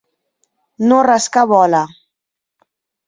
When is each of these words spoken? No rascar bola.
No 0.87 1.03
rascar 1.09 1.45
bola. 1.53 1.83